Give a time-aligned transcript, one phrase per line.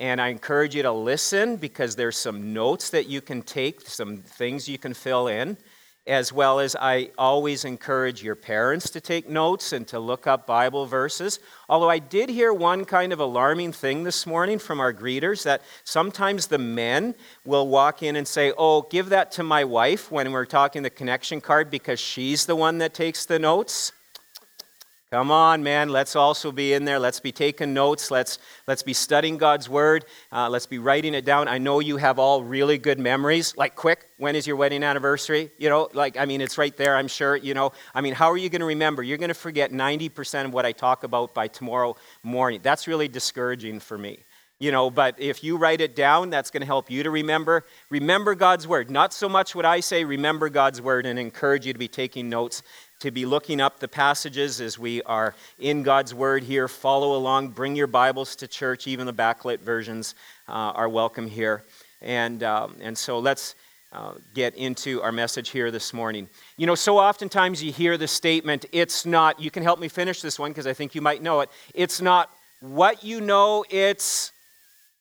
[0.00, 4.16] And I encourage you to listen because there's some notes that you can take, some
[4.16, 5.58] things you can fill in,
[6.06, 10.46] as well as I always encourage your parents to take notes and to look up
[10.46, 11.38] Bible verses.
[11.68, 15.60] Although I did hear one kind of alarming thing this morning from our greeters that
[15.84, 20.32] sometimes the men will walk in and say, Oh, give that to my wife when
[20.32, 23.92] we're talking the connection card because she's the one that takes the notes.
[25.12, 25.88] Come on, man.
[25.88, 27.00] Let's also be in there.
[27.00, 28.12] Let's be taking notes.
[28.12, 28.38] Let's,
[28.68, 30.04] let's be studying God's Word.
[30.30, 31.48] Uh, let's be writing it down.
[31.48, 33.56] I know you have all really good memories.
[33.56, 35.50] Like, quick, when is your wedding anniversary?
[35.58, 37.34] You know, like, I mean, it's right there, I'm sure.
[37.34, 39.02] You know, I mean, how are you going to remember?
[39.02, 42.60] You're going to forget 90% of what I talk about by tomorrow morning.
[42.62, 44.20] That's really discouraging for me
[44.60, 47.64] you know but if you write it down that's going to help you to remember
[47.88, 51.72] remember god's word not so much what i say remember god's word and encourage you
[51.72, 52.62] to be taking notes
[53.00, 56.68] to be looking up the passages as we are in God's Word here.
[56.68, 58.86] Follow along, bring your Bibles to church.
[58.86, 60.14] Even the backlit versions
[60.48, 61.64] uh, are welcome here.
[62.02, 63.54] And, um, and so let's
[63.92, 66.28] uh, get into our message here this morning.
[66.58, 70.20] You know, so oftentimes you hear the statement, it's not, you can help me finish
[70.20, 71.48] this one because I think you might know it.
[71.74, 74.32] It's not what you know, it's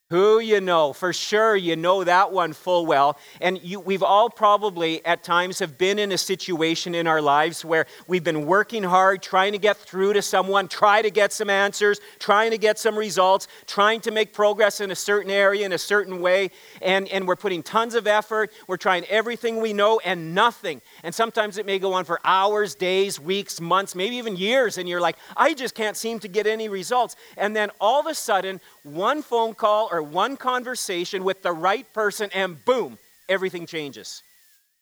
[0.10, 3.20] who you know, for sure, you know that one full well.
[3.42, 7.64] And you, we've all probably at times have been in a situation in our lives
[7.64, 11.48] where we've been working hard, trying to get through to someone, try to get some
[11.48, 15.74] answers, trying to get some results, trying to make progress in a certain area in
[15.74, 16.50] a certain way.
[16.82, 18.52] And, and we're putting tons of effort.
[18.66, 20.82] We're trying everything we know and nothing.
[21.04, 24.80] And sometimes it may go on for hours, days, weeks, months, maybe even years.
[24.80, 27.16] And you're like, I just can't seem to get any results.
[27.38, 31.92] And then all of a sudden, one phone call or one conversation with the right
[31.94, 32.98] person, and boom,
[33.28, 34.24] everything changes.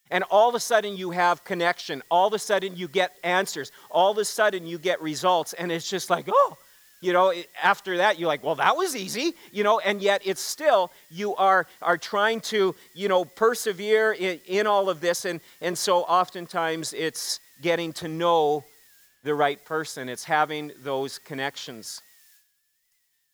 [0.09, 2.01] And all of a sudden, you have connection.
[2.09, 3.71] All of a sudden, you get answers.
[3.91, 5.53] All of a sudden, you get results.
[5.53, 6.57] And it's just like, oh,
[7.01, 10.41] you know, after that, you're like, well, that was easy, you know, and yet it's
[10.41, 15.25] still, you are, are trying to, you know, persevere in, in all of this.
[15.25, 18.63] And, and so oftentimes, it's getting to know
[19.23, 22.01] the right person, it's having those connections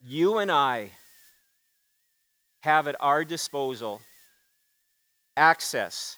[0.05, 0.91] you and I
[2.61, 4.01] have at our disposal
[5.37, 6.17] access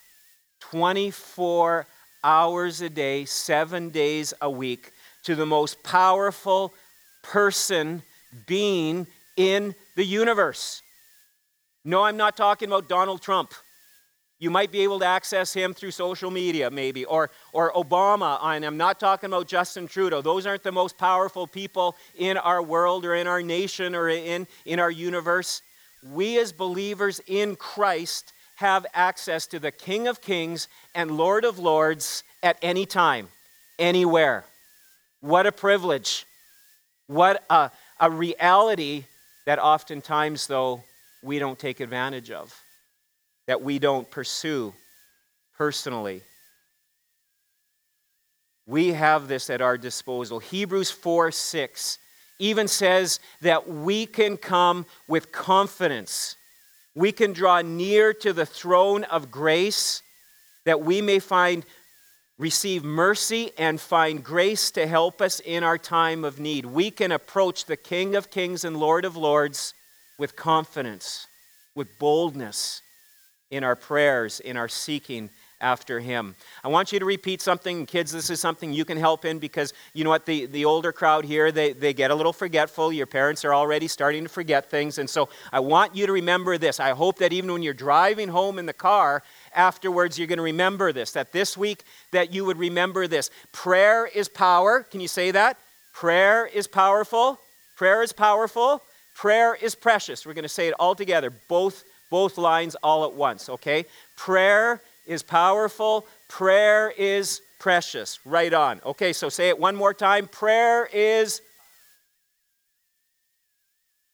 [0.62, 1.86] 24
[2.24, 4.92] hours a day, seven days a week
[5.24, 6.74] to the most powerful
[7.22, 8.02] person,
[8.48, 9.06] being
[9.38, 10.82] in the universe.
[11.84, 13.54] No, I'm not talking about Donald Trump.
[14.38, 18.38] You might be able to access him through social media, maybe, or, or Obama.
[18.44, 20.22] And I'm not talking about Justin Trudeau.
[20.22, 24.46] Those aren't the most powerful people in our world or in our nation or in,
[24.66, 25.62] in our universe.
[26.04, 31.58] We, as believers in Christ, have access to the King of Kings and Lord of
[31.58, 33.30] Lords at any time,
[33.80, 34.44] anywhere.
[35.22, 36.26] What a privilege.
[37.08, 39.06] What a, a reality
[39.46, 40.84] that oftentimes, though,
[41.24, 42.54] we don't take advantage of
[43.48, 44.74] that we don't pursue
[45.58, 46.22] personally.
[48.68, 50.40] We have this at our disposal.
[50.40, 52.00] Hebrews 4 6
[52.40, 56.36] even says that we can come with confidence.
[56.94, 60.02] We can draw near to the throne of grace
[60.66, 61.66] that we may find
[62.38, 66.66] receive mercy and find grace to help us in our time of need.
[66.66, 69.74] We can approach the King of Kings and Lord of Lords
[70.18, 71.28] with confidence,
[71.76, 72.82] with boldness,
[73.52, 75.30] in our prayers, in our seeking
[75.62, 76.36] after him.
[76.64, 77.86] I want you to repeat something.
[77.86, 80.26] Kids, this is something you can help in because you know what?
[80.26, 82.92] The, the older crowd here, they, they get a little forgetful.
[82.92, 84.98] Your parents are already starting to forget things.
[84.98, 86.80] And so I want you to remember this.
[86.80, 90.44] I hope that even when you're driving home in the car, afterwards you're going to
[90.44, 91.14] remember this.
[91.14, 93.32] That this week that you would remember this.
[93.52, 94.84] Prayer is power.
[94.84, 95.58] Can you say that?
[95.94, 97.40] Prayer is powerful.
[97.76, 98.82] Prayer is powerful.
[99.14, 100.26] Prayer is precious.
[100.26, 103.86] We're going to say it all together, both both lines all at once, okay?
[104.16, 108.20] Prayer is powerful, prayer is precious.
[108.26, 108.82] Right on.
[108.86, 110.28] Okay, so say it one more time.
[110.28, 111.42] Prayer is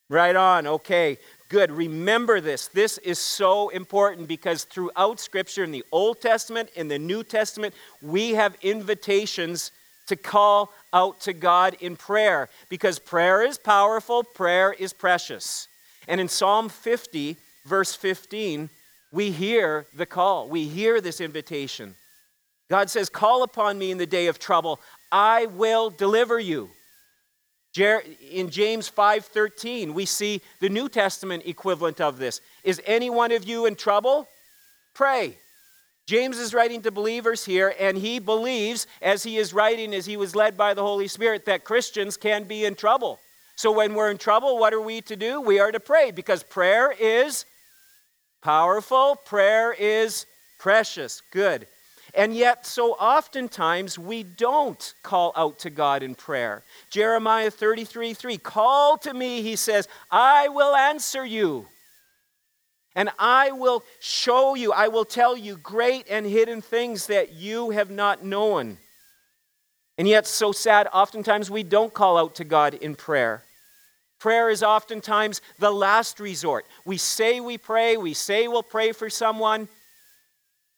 [0.09, 0.67] right on.
[0.67, 1.17] Okay,
[1.49, 1.71] good.
[1.71, 2.67] Remember this.
[2.67, 7.73] This is so important because throughout Scripture, in the Old Testament, in the New Testament,
[8.01, 9.71] we have invitations
[10.07, 15.67] to call out to God in prayer because prayer is powerful, prayer is precious.
[16.07, 18.69] And in Psalm 50, verse 15,
[19.11, 21.95] We hear the call, we hear this invitation.
[22.69, 24.79] God says, Call upon me in the day of trouble,
[25.11, 26.69] I will deliver you.
[27.77, 32.41] In James 5:13, we see the New Testament equivalent of this.
[32.63, 34.27] Is any one of you in trouble?
[34.93, 35.37] Pray.
[36.05, 40.17] James is writing to believers here, and he believes, as he is writing, as he
[40.17, 43.19] was led by the Holy Spirit, that Christians can be in trouble.
[43.55, 45.39] So when we're in trouble, what are we to do?
[45.39, 47.45] We are to pray because prayer is
[48.41, 50.25] powerful, prayer is
[50.59, 51.21] precious.
[51.31, 51.67] Good.
[52.13, 56.63] And yet, so oftentimes, we don't call out to God in prayer.
[56.89, 61.67] Jeremiah 33 3 Call to me, he says, I will answer you.
[62.95, 67.69] And I will show you, I will tell you great and hidden things that you
[67.69, 68.77] have not known.
[69.97, 73.43] And yet, so sad, oftentimes we don't call out to God in prayer.
[74.21, 76.67] Prayer is oftentimes the last resort.
[76.85, 79.67] We say we pray, we say we'll pray for someone,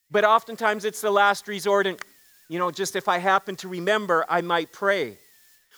[0.09, 1.99] but oftentimes it's the last resort, and,
[2.47, 5.17] you know, just if I happen to remember, I might pray.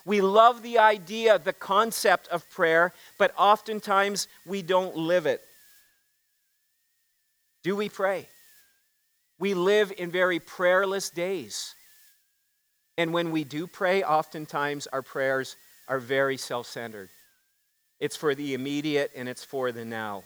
[0.06, 5.42] We love the idea, the concept of prayer, but oftentimes we don't live it.
[7.64, 8.30] Do we pray?
[9.40, 11.74] We live in very prayerless days.
[12.96, 15.56] And when we do pray, oftentimes our prayers
[15.88, 17.10] are very self centered.
[18.00, 20.24] It's for the immediate and it's for the now.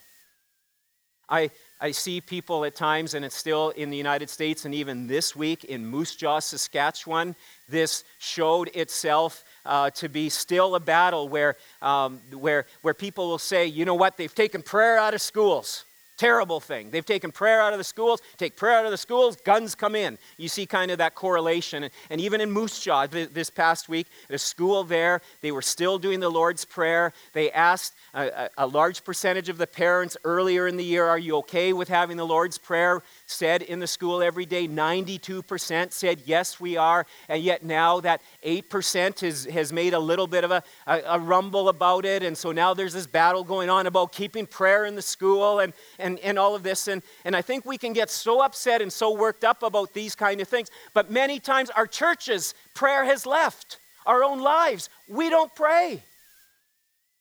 [1.30, 5.06] I, I see people at times, and it's still in the United States, and even
[5.06, 7.36] this week in Moose Jaw, Saskatchewan,
[7.70, 13.38] this showed itself uh, to be still a battle where, um, where, where people will
[13.38, 15.86] say, you know what, they've taken prayer out of schools.
[16.20, 16.92] Terrible thing.
[16.92, 19.96] They've taken prayer out of the schools, take prayer out of the schools, guns come
[19.96, 20.18] in.
[20.36, 21.90] You see kind of that correlation.
[22.10, 25.98] And even in Moose Jaw this past week, at a school there, they were still
[25.98, 27.14] doing the Lord's Prayer.
[27.32, 31.38] They asked a, a, large percentage of the parents earlier in the year, Are you
[31.38, 34.68] okay with having the Lord's Prayer said in the school every day?
[34.68, 37.06] 92% said, Yes, we are.
[37.28, 41.20] And yet now that 8% has, has made a little bit of a, a, a
[41.20, 42.24] rumble about it.
[42.24, 45.74] And so now there's this battle going on about keeping prayer in the school and,
[45.98, 46.88] and, and all of this.
[46.88, 50.16] And, and I think we can get so upset and so worked up about these
[50.16, 50.70] kind of things.
[50.94, 53.80] But many times our churches, prayer has left.
[54.06, 56.02] Our own lives, we don't pray.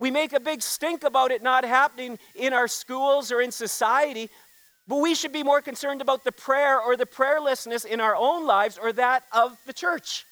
[0.00, 4.30] We make a big stink about it not happening in our schools or in society,
[4.88, 8.46] but we should be more concerned about the prayer or the prayerlessness in our own
[8.46, 10.24] lives or that of the church.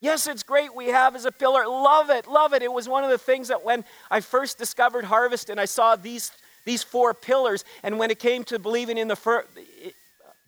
[0.00, 1.66] Yes, it's great we have as a pillar.
[1.66, 2.62] Love it, love it.
[2.62, 5.96] It was one of the things that when I first discovered Harvest and I saw
[5.96, 6.30] these,
[6.64, 9.46] these four pillars, and when it came to believing in the fir-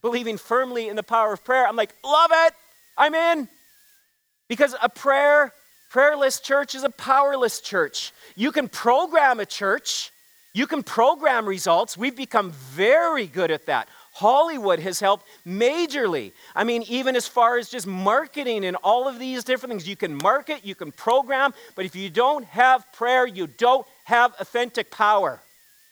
[0.00, 2.52] believing firmly in the power of prayer, I'm like, love it,
[2.96, 3.48] I'm in.
[4.48, 5.52] Because a prayer
[5.88, 8.12] Prayerless church is a powerless church.
[8.36, 10.12] You can program a church,
[10.54, 11.96] you can program results.
[11.96, 13.88] We've become very good at that.
[14.12, 16.32] Hollywood has helped majorly.
[16.56, 19.88] I mean, even as far as just marketing and all of these different things.
[19.88, 24.34] You can market, you can program, but if you don't have prayer, you don't have
[24.40, 25.40] authentic power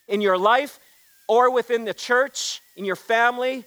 [0.08, 0.81] in your life
[1.29, 3.64] or within the church, in your family,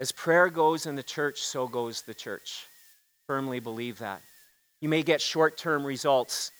[0.00, 2.66] As prayer goes in the church, so goes the church.
[3.26, 4.20] Firmly believe that.
[4.80, 6.50] You may get short term results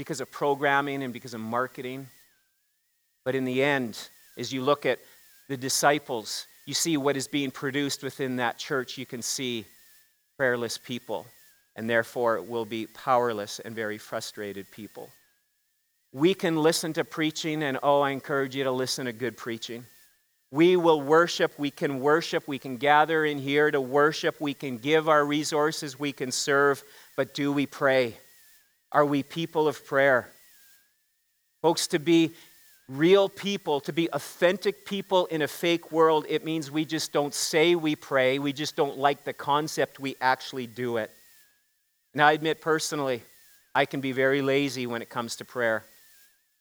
[0.00, 2.06] because of programming and because of marketing.
[3.22, 4.98] But in the end, as you look at
[5.50, 8.96] the disciples, you see what is being produced within that church.
[8.96, 9.66] You can see
[10.38, 11.26] prayerless people,
[11.76, 15.10] and therefore will be powerless and very frustrated people.
[16.14, 19.84] We can listen to preaching, and oh, I encourage you to listen to good preaching.
[20.50, 21.52] We will worship.
[21.58, 22.48] We can worship.
[22.48, 24.40] We can gather in here to worship.
[24.40, 26.00] We can give our resources.
[26.00, 26.82] We can serve.
[27.18, 28.16] But do we pray?
[28.92, 30.30] Are we people of prayer?
[31.62, 32.32] Folks, to be
[32.88, 37.34] real people, to be authentic people in a fake world, it means we just don't
[37.34, 38.38] say we pray.
[38.38, 40.00] We just don't like the concept.
[40.00, 41.10] We actually do it.
[42.12, 43.22] And I admit personally,
[43.74, 45.84] I can be very lazy when it comes to prayer.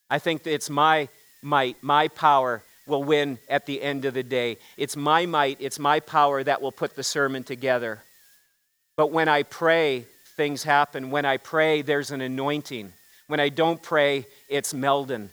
[0.09, 1.09] I think that it's my
[1.41, 4.57] might, my power will win at the end of the day.
[4.77, 8.03] It's my might, it's my power that will put the sermon together.
[8.97, 10.05] But when I pray,
[10.39, 11.11] things happen.
[11.11, 12.93] When I pray, there's an anointing.
[13.27, 15.31] When I don't pray, it's Meldon.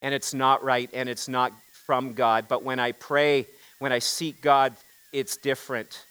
[0.00, 1.52] And it's not right and it's not
[1.84, 2.46] from God.
[2.48, 3.46] But when I pray,
[3.80, 4.74] when I seek God,
[5.12, 6.06] it's different.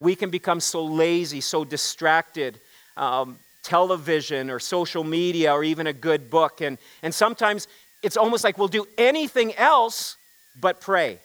[0.00, 2.58] We can become so lazy, so distracted.
[2.96, 6.62] Um, television or social media or even a good book.
[6.62, 7.68] And, and sometimes
[8.02, 10.16] it's almost like we'll do anything else
[10.58, 11.18] but pray.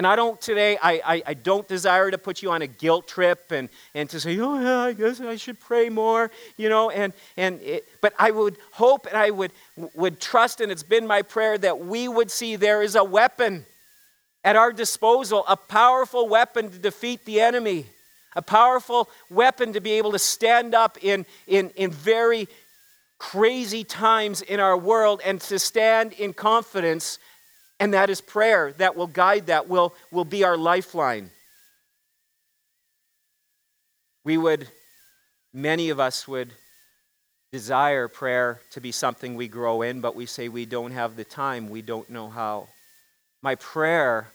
[0.00, 3.06] And I don't today, I, I, I, don't desire to put you on a guilt
[3.06, 6.88] trip and, and to say, oh, yeah, I guess I should pray more, you know.
[6.88, 9.52] And, and it, but I would hope and I would,
[9.92, 13.66] would trust, and it's been my prayer, that we would see there is a weapon
[14.42, 17.84] at our disposal, a powerful weapon to defeat the enemy,
[18.34, 22.48] a powerful weapon to be able to stand up in, in, in very
[23.18, 27.18] crazy times in our world and to stand in confidence
[27.80, 31.30] and that is prayer that will guide that, will, will be our lifeline.
[34.22, 34.68] We would,
[35.54, 36.52] many of us would
[37.52, 41.24] desire prayer to be something we grow in, but we say we don't have the
[41.24, 42.68] time, we don't know how.
[43.42, 44.28] My prayer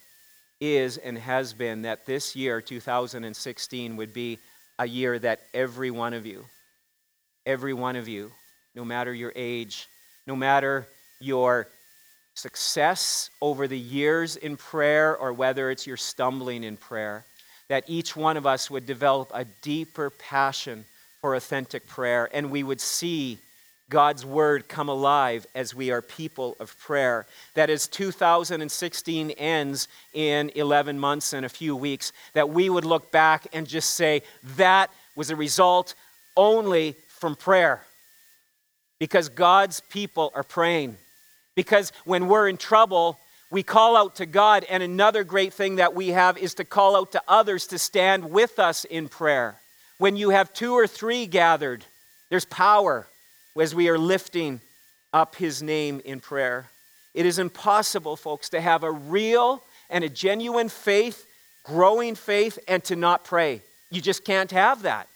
[0.59, 4.39] is and has been that this year, 2016, would be
[4.79, 6.45] a year that every one of you,
[7.45, 8.31] every one of you,
[8.73, 9.87] no matter your age,
[10.25, 10.87] no matter
[11.21, 11.67] your
[12.35, 17.25] success over the years in prayer or whether it's your stumbling in prayer,
[17.69, 20.85] that each one of us would develop a deeper passion
[21.21, 23.39] for authentic prayer and we would see
[23.89, 27.27] God's word come alive as we are people of prayer.
[27.53, 33.11] That as 2016 ends in 11 months and a few weeks, that we would look
[33.11, 34.23] back and just say,
[34.57, 35.93] that was a result
[36.35, 37.81] only from prayer.
[38.99, 40.97] Because God's people are praying.
[41.55, 43.19] Because when we're in trouble,
[43.49, 44.65] we call out to God.
[44.69, 48.29] And another great thing that we have is to call out to others to stand
[48.29, 49.55] with us in prayer.
[49.97, 51.85] When you have two or three gathered,
[52.29, 53.07] there's power
[53.57, 54.59] as we are lifting
[55.13, 56.69] up His name in prayer.
[57.13, 61.25] It is impossible, folks, to have a real and a genuine faith,
[61.63, 63.61] growing faith, and to not pray.
[63.89, 65.07] You just can't have that.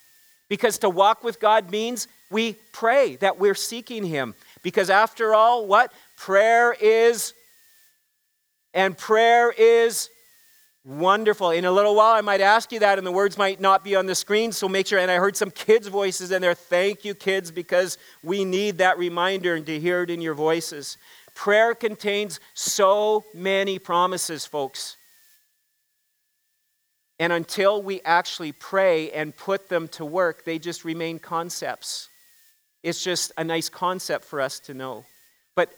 [0.48, 4.36] Because to walk with God means we pray, that we're seeking Him.
[4.63, 5.93] Because after all, what?
[6.17, 7.33] Prayer is,
[8.73, 10.09] and prayer is
[10.85, 11.51] wonderful.
[11.51, 13.95] In a little while, I might ask you that, and the words might not be
[13.95, 14.99] on the screen, so make sure.
[14.99, 16.53] And I heard some kids' voices in there.
[16.53, 20.97] Thank you, kids, because we need that reminder and to hear it in your voices.
[21.35, 24.97] Prayer contains so many promises, folks.
[27.19, 32.09] And until we actually pray and put them to work, they just remain concepts.
[32.83, 35.05] It's just a nice concept for us to know.
[35.55, 35.69] But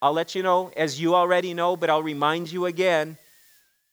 [0.00, 3.18] I'll let you know, as you already know, but I'll remind you again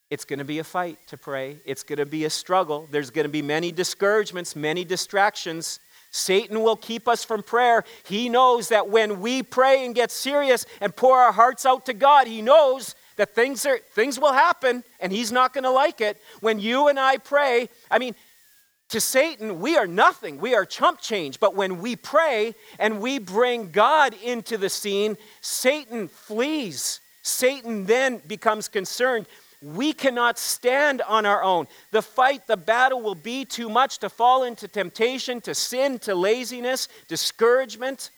[0.10, 1.58] it's going to be a fight to pray.
[1.66, 2.88] It's going to be a struggle.
[2.92, 5.80] There's going to be many discouragements, many distractions.
[6.12, 7.84] Satan will keep us from prayer.
[8.06, 11.94] He knows that when we pray and get serious and pour our hearts out to
[11.94, 16.02] God, he knows that things are things will happen and he's not going to like
[16.02, 16.22] it.
[16.42, 18.14] When you and I pray, I mean,
[18.94, 20.38] to Satan, we are nothing.
[20.38, 21.40] We are chump change.
[21.40, 27.00] But when we pray and we bring God into the scene, Satan flees.
[27.24, 29.26] Satan then becomes concerned.
[29.64, 31.66] We cannot stand on our own.
[31.90, 36.14] The fight, the battle will be too much to fall into temptation, to sin, to
[36.14, 38.12] laziness, discouragement.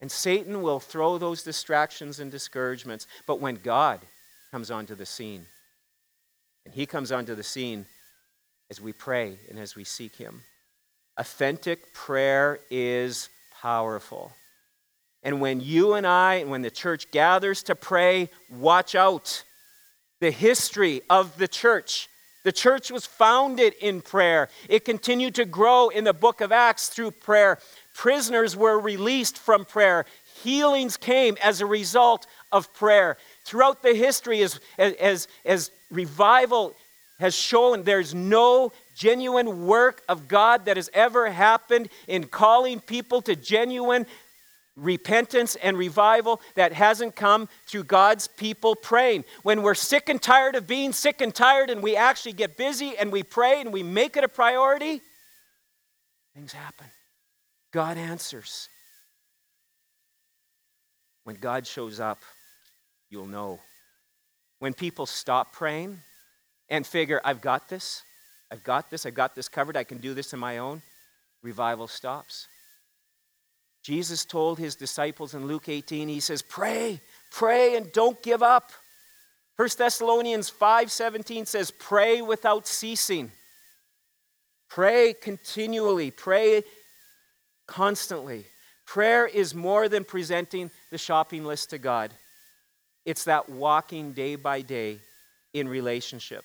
[0.00, 3.06] And Satan will throw those distractions and discouragements.
[3.28, 4.00] But when God
[4.50, 5.46] comes onto the scene,
[6.64, 7.86] and he comes onto the scene,
[8.70, 10.42] as we pray and as we seek Him.
[11.16, 13.28] Authentic prayer is
[13.60, 14.32] powerful.
[15.22, 19.42] And when you and I, and when the church gathers to pray, watch out.
[20.20, 22.08] The history of the church.
[22.44, 24.48] The church was founded in prayer.
[24.68, 27.58] It continued to grow in the book of Acts through prayer.
[27.94, 30.04] Prisoners were released from prayer.
[30.42, 33.16] Healings came as a result of prayer.
[33.44, 36.74] Throughout the history, as, as, as revival
[37.18, 43.22] has shown there's no genuine work of God that has ever happened in calling people
[43.22, 44.06] to genuine
[44.76, 49.24] repentance and revival that hasn't come through God's people praying.
[49.42, 52.96] When we're sick and tired of being sick and tired and we actually get busy
[52.96, 55.00] and we pray and we make it a priority,
[56.34, 56.86] things happen.
[57.72, 58.68] God answers.
[61.22, 62.18] When God shows up,
[63.10, 63.60] you'll know.
[64.58, 66.00] When people stop praying,
[66.68, 68.02] and figure, I've got this,
[68.50, 70.82] I've got this, I've got this covered, I can do this on my own,
[71.42, 72.48] revival stops.
[73.82, 78.72] Jesus told his disciples in Luke 18, he says, Pray, pray, and don't give up.
[79.56, 83.30] 1 Thessalonians 5:17 says, Pray without ceasing.
[84.68, 86.64] Pray continually, pray
[87.66, 88.46] constantly.
[88.86, 92.12] Prayer is more than presenting the shopping list to God.
[93.04, 94.98] It's that walking day by day
[95.54, 96.44] in relationship.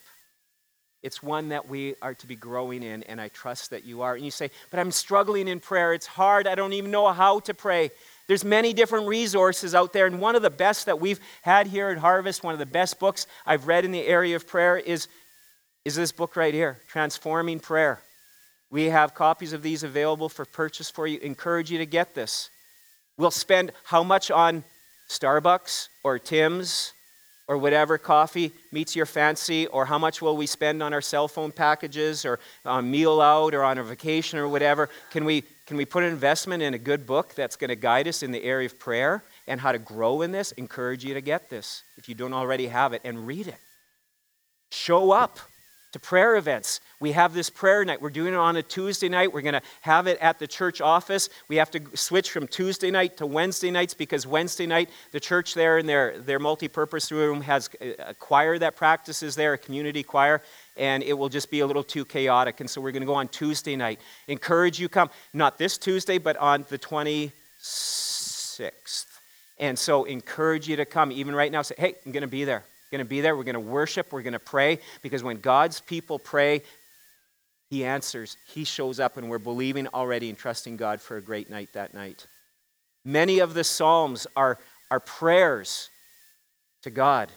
[1.02, 4.16] It's one that we are to be growing in, and I trust that you are.
[4.16, 5.94] And you say, But I'm struggling in prayer.
[5.94, 6.46] It's hard.
[6.46, 7.92] I don't even know how to pray.
[8.28, 11.90] There's many different resources out there, and one of the best that we've had here
[11.90, 15.08] at Harvest, one of the best books I've read in the area of prayer is,
[15.86, 18.02] is this book right here, Transforming Prayer.
[18.70, 21.18] We have copies of these available for purchase for you.
[21.20, 22.50] Encourage you to get this.
[23.18, 24.64] We'll spend how much on
[25.10, 26.94] Starbucks or Tim's
[27.50, 31.28] or whatever coffee meets your fancy, or how much will we spend on our cell
[31.28, 34.88] phone packages or on meal out or on a vacation or whatever?
[35.10, 38.08] Can we, can we put an investment in a good book that's going to guide
[38.08, 40.52] us in the area of prayer and how to grow in this?
[40.54, 43.58] Encourage you to get this if you don't already have it and read it.
[44.70, 45.40] Show up
[45.92, 46.82] to prayer events.
[47.00, 48.00] We have this prayer night.
[48.02, 49.34] We're doing it on a Tuesday night.
[49.34, 51.30] We're going to have it at the church office.
[51.48, 55.56] We have to switch from Tuesday night to Wednesday nights because Wednesday night, the church
[55.56, 60.44] there in their, their multi-purpose room has a choir that practices there, a community choir,
[60.78, 62.60] and it will just be a little too chaotic.
[62.60, 64.00] And so we're going to go on Tuesday night.
[64.28, 69.08] Encourage you come, not this Tuesday, but on the 26th.
[69.58, 71.12] And so encourage you to come.
[71.12, 73.36] Even right now, say, hey, I'm going to be there going to be there.
[73.36, 74.12] We're going to worship.
[74.12, 76.62] We're going to pray because when God's people pray,
[77.70, 78.38] He answers.
[78.48, 81.94] He shows up, and we're believing already and trusting God for a great night that
[81.94, 82.28] night.
[83.06, 84.58] Many of the Psalms are,
[84.92, 85.90] are prayers
[86.84, 87.32] to God.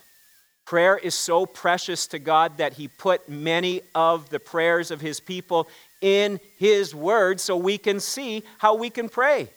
[0.65, 5.21] Prayer is so precious to God that He put many of the prayers of His
[5.21, 5.69] people
[6.01, 9.49] in His Word so we can see how we can pray.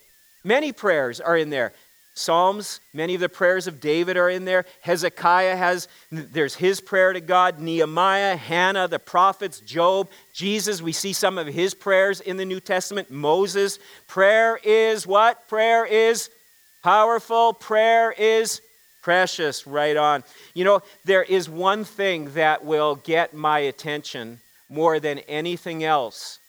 [0.44, 1.74] Many prayers are in there.
[2.18, 4.64] Psalms, many of the prayers of David are in there.
[4.80, 7.60] Hezekiah has, there's his prayer to God.
[7.60, 12.62] Nehemiah, Hannah, the prophets, Job, Jesus, we see some of his prayers in the New
[12.62, 13.12] Testament.
[13.12, 13.80] Moses.
[14.08, 15.50] Prayer is what?
[15.50, 16.30] Prayer is
[16.82, 17.54] powerful.
[17.54, 18.62] Prayer is
[19.02, 19.68] precious.
[19.68, 20.24] Right on.
[20.54, 26.40] You know, there is one thing that will get my attention more than anything else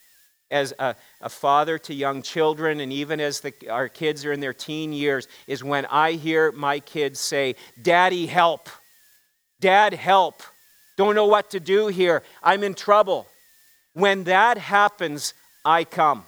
[0.51, 4.41] as a, a, father to young children, and even as the, our kids are in
[4.41, 8.69] their teen years, is when I hear my kids say, Daddy, help.
[9.61, 10.43] Dad, help.
[10.97, 12.23] Don't know what to do here.
[12.43, 13.27] I'm in trouble.
[13.93, 15.35] When that happens,
[15.65, 16.25] I come.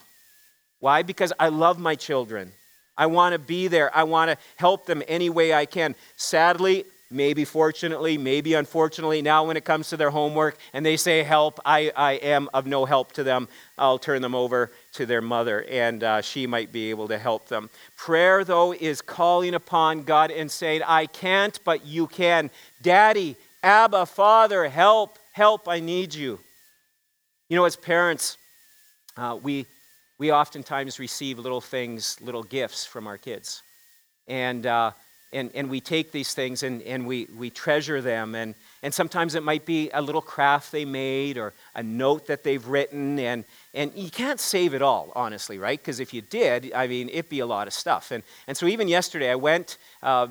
[0.81, 1.03] Why?
[1.03, 2.53] Because I love my children.
[2.97, 3.95] I want to be there.
[3.97, 5.95] I want to help them any way I can.
[6.17, 11.23] Sadly, maybe fortunately, maybe unfortunately, now when it comes to their homework and they say
[11.23, 13.49] help, I, I am of no help to them.
[13.79, 17.49] I'll turn them over to their mother and uh, she might be able to help
[17.49, 17.71] them.
[17.97, 22.51] Prayer, though, is calling upon God and saying, I can't, but you can.
[22.83, 26.39] Daddy, Abba, Father, help, help, I need you.
[27.49, 28.37] You know, as parents,
[29.17, 29.65] uh, we,
[30.19, 33.63] we oftentimes receive little things, little gifts from our kids.
[34.27, 34.93] And uh,
[35.33, 38.35] and, and we take these things and, and we, we treasure them.
[38.35, 42.45] And, and sometimes it might be a little craft they made or a note that
[42.45, 43.19] they've written.
[43.19, 45.79] And, and you can't save it all, honestly, right?
[45.79, 48.11] Because if you did, I mean, it'd be a lot of stuff.
[48.11, 50.29] And, and so even yesterday, I went, uh,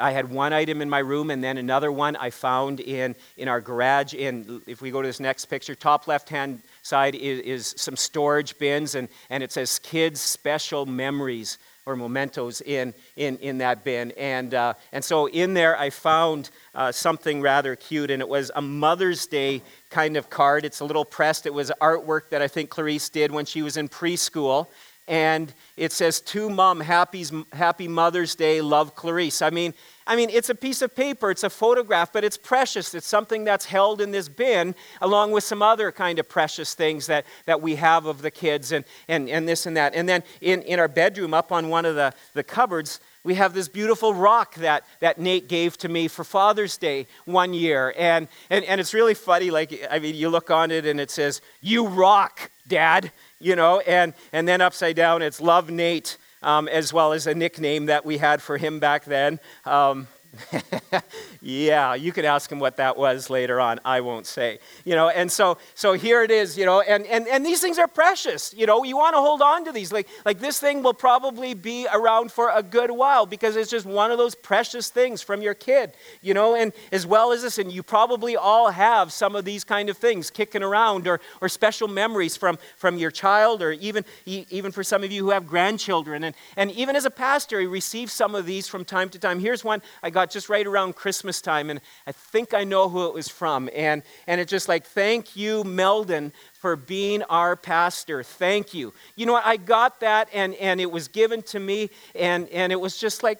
[0.00, 3.48] I had one item in my room and then another one I found in, in
[3.48, 4.14] our garage.
[4.14, 7.96] And if we go to this next picture, top left hand side is, is some
[7.96, 13.84] storage bins, and, and it says kids' special memories or mementos in, in, in that
[13.84, 14.10] bin.
[14.16, 18.50] And, uh, and so in there, I found uh, something rather cute, and it was
[18.56, 20.64] a Mother's Day kind of card.
[20.64, 21.46] It's a little pressed.
[21.46, 24.66] It was artwork that I think Clarice did when she was in preschool.
[25.06, 29.40] And it says, To Mom, happy, happy Mother's Day, love Clarice.
[29.40, 29.72] I mean,
[30.06, 32.94] I mean, it's a piece of paper, it's a photograph, but it's precious.
[32.94, 37.06] It's something that's held in this bin along with some other kind of precious things
[37.06, 39.94] that, that we have of the kids and, and, and this and that.
[39.94, 43.52] And then in, in our bedroom, up on one of the, the cupboards, we have
[43.52, 47.92] this beautiful rock that, that Nate gave to me for Father's Day one year.
[47.98, 49.50] And, and, and it's really funny.
[49.50, 53.80] Like, I mean, you look on it and it says, You rock, Dad, you know,
[53.80, 58.04] and, and then upside down it's Love Nate um, as well as a nickname that
[58.04, 59.40] we had for him back then.
[59.64, 60.08] Um,
[61.40, 63.80] yeah, you could ask him what that was later on.
[63.84, 64.58] I won't say.
[64.84, 67.78] You know, and so so here it is, you know, and and, and these things
[67.78, 68.54] are precious.
[68.56, 69.92] You know, you want to hold on to these.
[69.92, 73.86] Like like this thing will probably be around for a good while because it's just
[73.86, 77.58] one of those precious things from your kid, you know, and as well as this,
[77.58, 81.48] and you probably all have some of these kind of things kicking around or or
[81.48, 85.46] special memories from from your child or even even for some of you who have
[85.46, 86.24] grandchildren.
[86.24, 89.40] And and even as a pastor, he receives some of these from time to time.
[89.40, 93.06] Here's one I got just right around Christmas time, and I think I know who
[93.06, 93.70] it was from.
[93.74, 98.22] And, and it's just like, thank you, Meldon, for being our pastor.
[98.22, 98.92] Thank you.
[99.14, 99.36] You know?
[99.36, 103.22] I got that, and, and it was given to me, and, and it was just
[103.22, 103.38] like,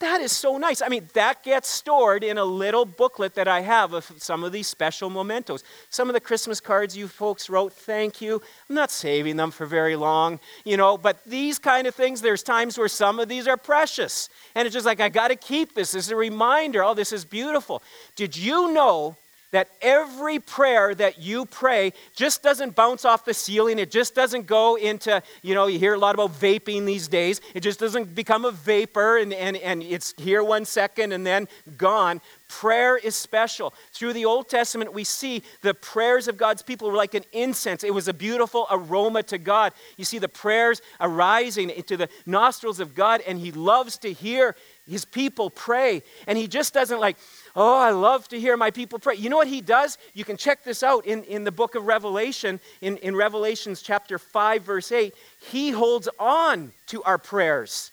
[0.00, 0.80] That is so nice.
[0.80, 4.52] I mean, that gets stored in a little booklet that I have of some of
[4.52, 5.64] these special mementos.
[5.90, 8.40] Some of the Christmas cards you folks wrote, thank you.
[8.68, 12.44] I'm not saving them for very long, you know, but these kind of things, there's
[12.44, 14.28] times where some of these are precious.
[14.54, 15.94] And it's just like, I got to keep this.
[15.94, 16.84] Is a reminder.
[16.84, 17.82] Oh, this is beautiful.
[18.14, 19.16] Did you know
[19.50, 23.78] that every prayer that you pray just doesn't bounce off the ceiling.
[23.78, 27.40] It just doesn't go into, you know, you hear a lot about vaping these days.
[27.54, 31.48] It just doesn't become a vapor and, and, and it's here one second and then
[31.76, 32.20] gone.
[32.48, 33.74] Prayer is special.
[33.92, 37.84] Through the Old Testament, we see the prayers of God's people were like an incense.
[37.84, 39.74] It was a beautiful aroma to God.
[39.98, 44.56] You see the prayers arising into the nostrils of God, and He loves to hear
[44.86, 46.02] His people pray.
[46.26, 47.18] And He just doesn't like,
[47.60, 49.16] Oh, I love to hear my people pray.
[49.16, 49.98] You know what he does?
[50.14, 54.16] You can check this out in, in the book of Revelation, in, in Revelations chapter
[54.16, 55.12] 5, verse 8.
[55.50, 57.90] He holds on to our prayers.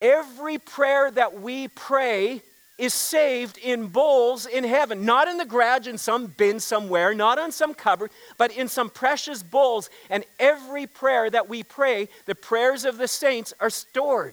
[0.00, 2.40] Every prayer that we pray
[2.78, 7.38] is saved in bowls in heaven, not in the garage in some bin somewhere, not
[7.38, 9.90] on some cupboard, but in some precious bowls.
[10.08, 14.32] And every prayer that we pray, the prayers of the saints, are stored.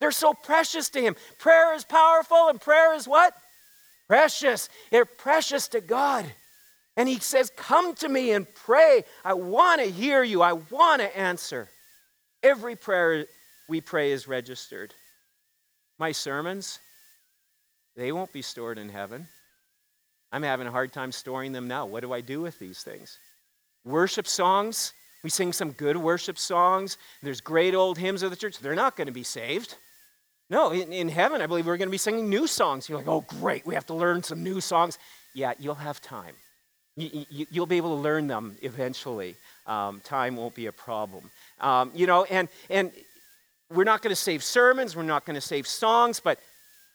[0.00, 1.16] They're so precious to him.
[1.38, 3.34] Prayer is powerful, and prayer is what?
[4.14, 4.68] Precious.
[4.92, 6.24] They're precious to God.
[6.96, 9.02] And He says, Come to me and pray.
[9.24, 10.40] I want to hear you.
[10.40, 11.68] I want to answer.
[12.40, 13.26] Every prayer
[13.68, 14.94] we pray is registered.
[15.98, 16.78] My sermons,
[17.96, 19.26] they won't be stored in heaven.
[20.30, 21.84] I'm having a hard time storing them now.
[21.86, 23.18] What do I do with these things?
[23.84, 24.92] Worship songs,
[25.24, 26.98] we sing some good worship songs.
[27.20, 28.60] There's great old hymns of the church.
[28.60, 29.76] They're not going to be saved.
[30.54, 32.88] No, in, in heaven, I believe we're going to be singing new songs.
[32.88, 35.00] You're like, oh, great, we have to learn some new songs.
[35.34, 36.36] Yeah, you'll have time.
[36.96, 39.34] You, will you, be able to learn them eventually.
[39.66, 41.28] Um, time won't be a problem.
[41.60, 42.92] Um, you know, and, and
[43.68, 46.38] we're not going to save sermons, we're not going to save songs, but,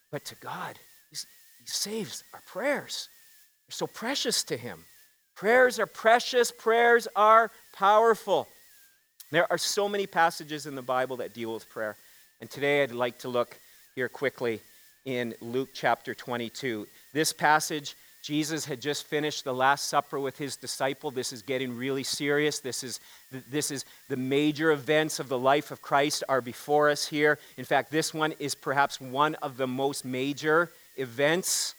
[0.10, 0.80] but to God,
[1.12, 1.18] He
[1.66, 3.10] saves our prayers.
[3.68, 4.86] They're so precious to Him.
[5.36, 8.48] Prayers are precious, prayers are powerful.
[9.32, 11.98] There are so many passages in the Bible that deal with prayer.
[12.42, 13.58] And today I'd like to look
[13.96, 14.62] here quickly
[15.04, 16.88] in Luke chapter 22.
[17.12, 21.12] This passage, Jesus had just finished the Last Supper with his disciple.
[21.12, 22.60] This is getting really serious.
[22.60, 23.02] This is,
[23.50, 27.40] this is the major events of the life of Christ are before us here.
[27.58, 31.76] In fact, this one is perhaps one of the most major events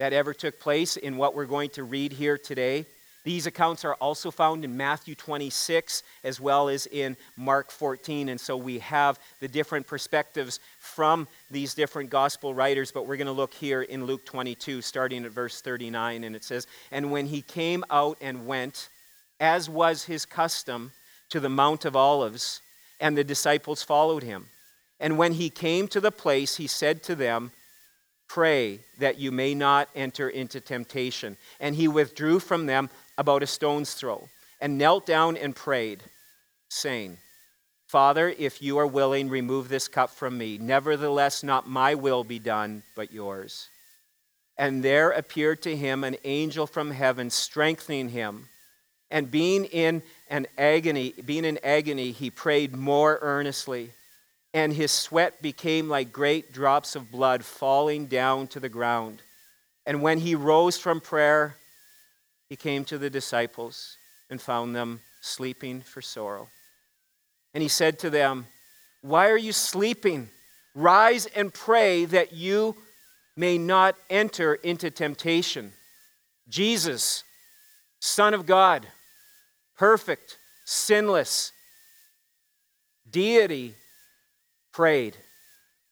[0.00, 2.84] that ever took place in what we're going to read here today.
[3.24, 8.28] These accounts are also found in Matthew 26 as well as in Mark 14.
[8.28, 12.92] And so we have the different perspectives from these different gospel writers.
[12.92, 16.24] But we're going to look here in Luke 22, starting at verse 39.
[16.24, 18.90] And it says, And when he came out and went,
[19.40, 20.92] as was his custom,
[21.30, 22.60] to the Mount of Olives,
[23.00, 24.46] and the disciples followed him.
[25.00, 27.50] And when he came to the place, he said to them,
[28.28, 31.36] Pray that you may not enter into temptation.
[31.60, 34.28] And he withdrew from them about a stone's throw
[34.60, 36.02] and knelt down and prayed,
[36.68, 37.18] saying,
[37.86, 40.58] Father, if you are willing, remove this cup from me.
[40.58, 43.68] Nevertheless, not my will be done, but yours.
[44.56, 48.48] And there appeared to him an angel from heaven, strengthening him.
[49.10, 53.90] And being in an agony, being in agony, he prayed more earnestly.
[54.52, 59.20] And his sweat became like great drops of blood falling down to the ground.
[59.86, 61.56] And when he rose from prayer,
[62.48, 63.96] he came to the disciples
[64.30, 66.48] and found them sleeping for sorrow.
[67.52, 68.46] And he said to them,
[69.02, 70.28] Why are you sleeping?
[70.74, 72.76] Rise and pray that you
[73.36, 75.72] may not enter into temptation.
[76.48, 77.24] Jesus,
[78.00, 78.86] Son of God,
[79.76, 81.52] perfect, sinless,
[83.10, 83.74] deity,
[84.72, 85.16] prayed.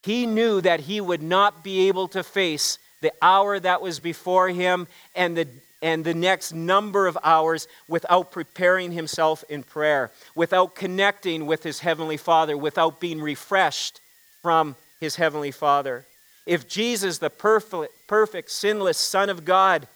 [0.03, 4.49] He knew that he would not be able to face the hour that was before
[4.49, 5.49] him and the
[5.83, 11.81] and the next number of hours without preparing himself in prayer, without connecting with his
[11.81, 14.01] Heavenly Father, without being refreshed
[14.41, 16.07] from his Heavenly Father.
[16.47, 19.89] If Jesus, the perfect, perfect, sinless Son of God,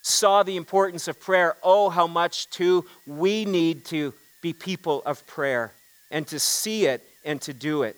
[0.00, 5.26] saw the importance of prayer, oh, how much too we need to be people of
[5.26, 5.72] prayer
[6.10, 7.96] and to see it and to do it.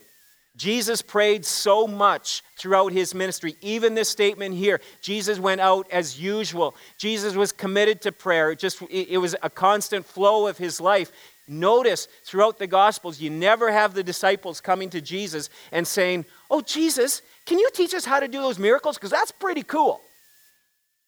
[0.57, 3.57] Jesus prayed so much throughout his ministry.
[3.61, 6.75] Even this statement here, Jesus went out as usual.
[6.97, 8.53] Jesus was committed to prayer.
[8.53, 11.13] It just it was a constant flow of his life.
[11.47, 16.63] Notice throughout the gospels you never have the disciples coming to Jesus and saying, "Oh
[16.63, 20.06] Jesus, can you teach us how to do those miracles because that's pretty cool."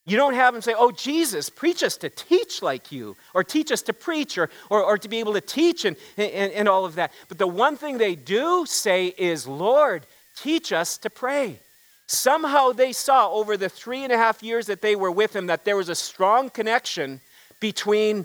[0.08, 3.70] You don't have them say, Oh, Jesus, preach us to teach like you, or teach
[3.70, 6.86] us to preach, or, or, or to be able to teach and, and, and all
[6.86, 7.12] of that.
[7.28, 11.60] But the one thing they do say is, Lord, teach us to pray.
[12.06, 15.48] Somehow they saw over the three and a half years that they were with him
[15.48, 17.20] that there was a strong connection
[17.60, 18.24] between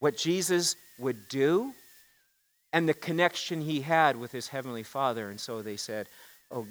[0.00, 1.72] what Jesus would do
[2.74, 5.30] and the connection he had with his heavenly Father.
[5.30, 6.10] And so they said,
[6.50, 6.66] Oh,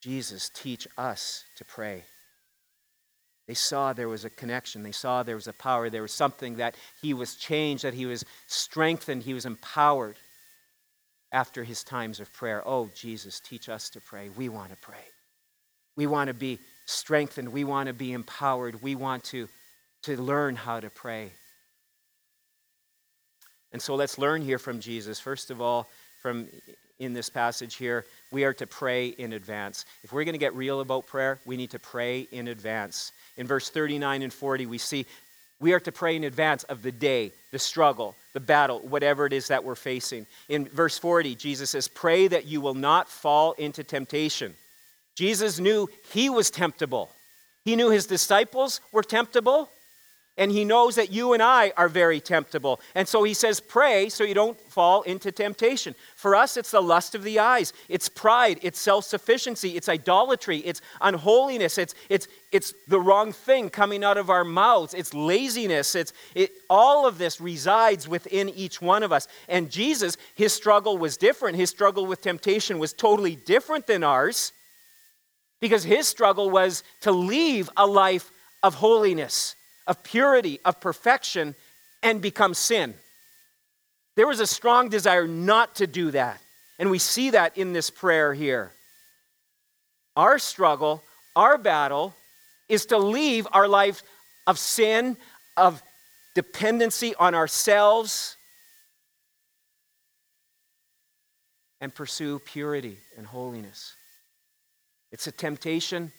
[0.00, 2.04] Jesus, teach us to pray.
[3.48, 4.82] They saw there was a connection.
[4.82, 5.88] They saw there was a power.
[5.88, 10.16] There was something that he was changed, that he was strengthened, he was empowered
[11.32, 12.62] after his times of prayer.
[12.66, 14.28] Oh, Jesus, teach us to pray.
[14.28, 15.04] We want to pray.
[15.96, 17.50] We want to be strengthened.
[17.50, 18.82] We want to be empowered.
[18.82, 19.48] We want to,
[20.02, 21.32] to learn how to pray.
[23.72, 25.20] And so let's learn here from Jesus.
[25.20, 25.88] First of all,
[26.22, 26.48] from
[26.98, 29.84] in this passage here, we are to pray in advance.
[30.02, 33.12] If we're going to get real about prayer, we need to pray in advance.
[33.38, 35.06] In verse 39 and 40, we see
[35.60, 39.32] we are to pray in advance of the day, the struggle, the battle, whatever it
[39.32, 40.26] is that we're facing.
[40.48, 44.54] In verse 40, Jesus says, Pray that you will not fall into temptation.
[45.16, 47.10] Jesus knew he was temptable.
[47.64, 49.68] He knew his disciples were temptable,
[50.38, 52.80] and he knows that you and I are very temptable.
[52.94, 55.96] And so he says, Pray so you don't fall into temptation.
[56.14, 60.58] For us, it's the lust of the eyes, it's pride, it's self sufficiency, it's idolatry,
[60.58, 65.96] it's unholiness, it's, it's, it's the wrong thing coming out of our mouths, it's laziness.
[65.96, 69.26] It's, it, all of this resides within each one of us.
[69.48, 71.56] And Jesus, his struggle was different.
[71.56, 74.52] His struggle with temptation was totally different than ours
[75.60, 78.30] because his struggle was to leave a life
[78.62, 79.56] of holiness
[79.88, 81.56] of purity, of perfection,
[82.02, 82.94] and become sin.
[84.14, 86.40] There was a strong desire not to do that.
[86.78, 88.72] And we see that in this prayer here.
[90.14, 91.02] Our struggle,
[91.34, 92.14] our battle,
[92.68, 94.02] is to leave our life
[94.46, 95.16] of sin,
[95.56, 95.82] of
[96.34, 98.36] dependency on ourselves,
[101.80, 103.94] and pursue purity and holiness.
[105.10, 106.12] It's a temptation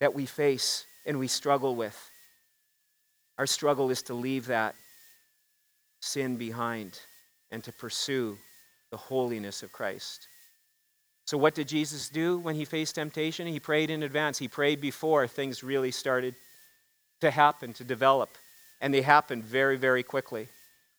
[0.00, 2.10] that we face and we struggle with.
[3.38, 4.74] Our struggle is to leave that
[6.00, 7.00] sin behind
[7.50, 8.38] and to pursue
[8.90, 10.28] the holiness of Christ.
[11.26, 13.46] So, what did Jesus do when he faced temptation?
[13.46, 14.38] He prayed in advance.
[14.38, 16.34] He prayed before things really started
[17.22, 18.30] to happen, to develop.
[18.80, 20.48] And they happened very, very quickly.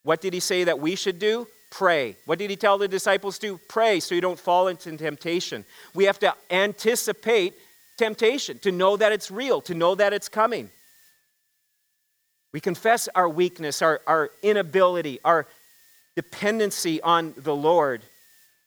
[0.02, 1.46] What did he say that we should do?
[1.70, 2.16] Pray.
[2.26, 3.58] What did he tell the disciples to?
[3.68, 5.64] Pray so you don't fall into temptation.
[5.94, 7.54] We have to anticipate
[7.96, 10.70] temptation, to know that it's real, to know that it's coming.
[12.56, 15.46] We confess our weakness, our, our inability, our
[16.14, 18.00] dependency on the Lord,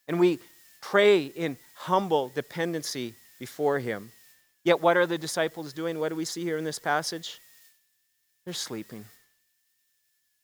[0.07, 0.37] and we
[0.79, 4.11] pray in humble dependency before Him.
[4.63, 5.97] Yet, what are the disciples doing?
[5.97, 7.39] What do we see here in this passage?
[8.45, 9.05] They're sleeping.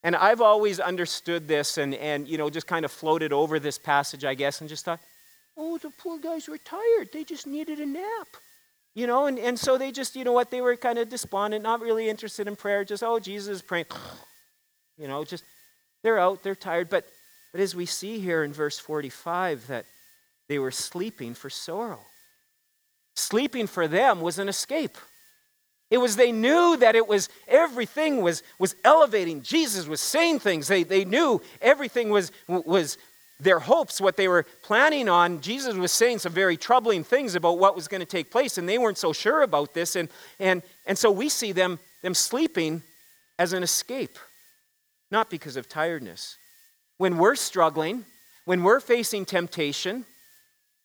[0.01, 3.77] And I've always understood this and, and you know, just kind of floated over this
[3.77, 5.01] passage, I guess, and just thought,
[5.55, 7.09] oh, the poor guys were tired.
[7.13, 8.27] They just needed a nap.
[8.95, 11.61] You know, and, and so they just, you know what, they were kind of despondent,
[11.61, 13.85] not really interested in prayer, just, oh, Jesus is praying.
[14.97, 15.43] You know, just,
[16.03, 16.87] they're out, they're tired.
[16.87, 17.05] But,
[17.51, 19.85] but as we see here in verse 45, that
[20.47, 21.99] they were sleeping for sorrow.
[23.17, 24.97] Sleeping for them was an escape.
[25.91, 29.41] It was they knew that it was everything was was elevating.
[29.41, 30.67] Jesus was saying things.
[30.67, 32.97] They, they knew everything was was
[33.39, 37.59] their hopes, what they were planning on, Jesus was saying some very troubling things about
[37.59, 39.95] what was going to take place, and they weren't so sure about this.
[39.95, 42.81] And, and, and so we see them, them sleeping
[43.37, 44.17] as an escape,
[45.11, 46.37] not because of tiredness.
[46.97, 48.05] When we're struggling,
[48.45, 50.05] when we're facing temptation,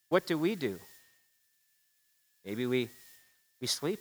[0.09, 0.81] what do we do?
[2.45, 2.89] Maybe we,
[3.61, 4.01] we sleep.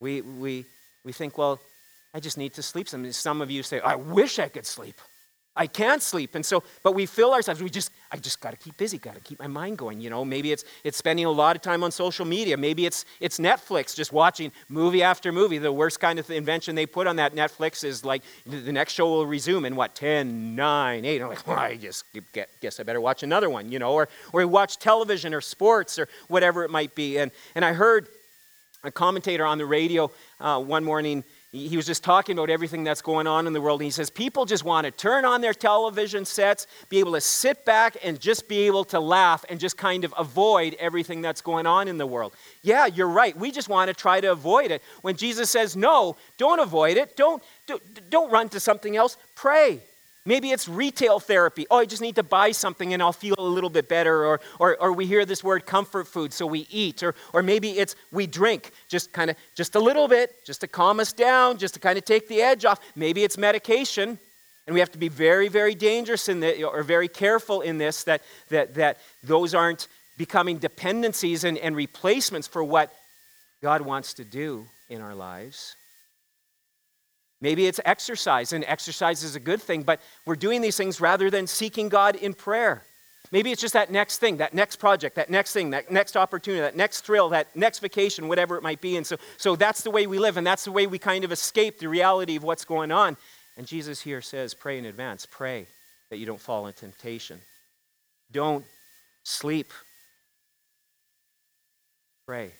[0.00, 0.64] We, we,
[1.04, 1.58] we think, well,
[2.14, 2.88] I just need to sleep.
[2.88, 5.00] Some, some of you say, I wish I could sleep.
[5.56, 6.36] I can't sleep.
[6.36, 7.60] And so, but we fill ourselves.
[7.60, 10.00] We just, I just got to keep busy, got to keep my mind going.
[10.00, 12.56] You know, maybe it's, it's spending a lot of time on social media.
[12.56, 15.58] Maybe it's, it's Netflix, just watching movie after movie.
[15.58, 19.08] The worst kind of invention they put on that Netflix is like the next show
[19.08, 21.20] will resume in what, 10, 9, 8.
[21.20, 22.04] I'm like, well, I just
[22.60, 26.08] guess I better watch another one, you know, or, or watch television or sports or
[26.28, 27.18] whatever it might be.
[27.18, 28.06] And, and I heard
[28.84, 30.10] a commentator on the radio
[30.40, 33.80] uh, one morning he was just talking about everything that's going on in the world.
[33.80, 37.20] And he says, People just want to turn on their television sets, be able to
[37.20, 41.40] sit back and just be able to laugh and just kind of avoid everything that's
[41.40, 42.34] going on in the world.
[42.62, 43.36] Yeah, you're right.
[43.36, 44.80] We just want to try to avoid it.
[45.02, 49.80] When Jesus says, No, don't avoid it, don't, don't don't run to something else, pray.
[50.26, 51.66] Maybe it's retail therapy.
[51.70, 54.26] Oh, I just need to buy something and I'll feel a little bit better.
[54.26, 57.02] Or, or, or we hear this word comfort food, so we eat.
[57.02, 60.68] Or, or maybe it's we drink, just kind of, just a little bit, just to
[60.68, 62.80] calm us down, just to kind of take the edge off.
[62.94, 64.18] Maybe it's medication.
[64.66, 68.04] And we have to be very, very dangerous in this, or very careful in this,
[68.04, 72.94] that, that, that those aren't becoming dependencies and, and replacements for what
[73.62, 75.76] God wants to do in our lives.
[77.40, 81.30] Maybe it's exercise, and exercise is a good thing, but we're doing these things rather
[81.30, 82.82] than seeking God in prayer.
[83.32, 86.60] Maybe it's just that next thing, that next project, that next thing, that next opportunity,
[86.60, 88.96] that next thrill, that next vacation, whatever it might be.
[88.96, 91.32] And so, so that's the way we live, and that's the way we kind of
[91.32, 93.16] escape the reality of what's going on.
[93.56, 95.26] And Jesus here says, pray in advance.
[95.30, 95.66] Pray
[96.10, 97.40] that you don't fall in temptation.
[98.32, 98.64] Don't
[99.22, 99.72] sleep.
[102.26, 102.52] Pray.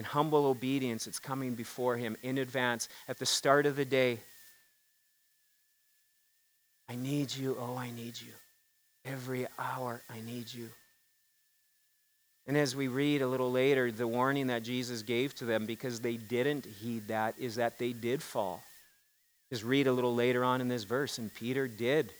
[0.00, 4.16] In humble obedience, it's coming before Him in advance at the start of the day.
[6.88, 7.54] I need you.
[7.60, 8.32] Oh, I need you.
[9.04, 10.70] Every hour, I need you.
[12.46, 16.00] And as we read a little later, the warning that Jesus gave to them because
[16.00, 18.62] they didn't heed that is that they did fall.
[19.52, 22.14] Just read a little later on in this verse, and Peter did